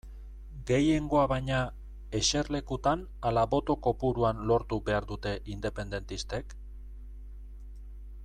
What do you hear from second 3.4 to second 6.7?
boto kopuruan lortu behar dute independentistek?